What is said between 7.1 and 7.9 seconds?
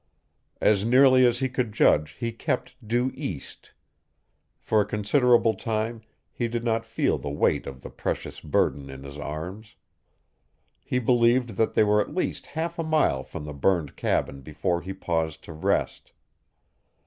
the weight of